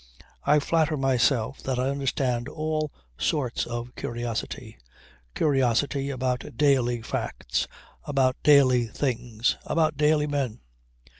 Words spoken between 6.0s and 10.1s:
about daily facts, about daily things, about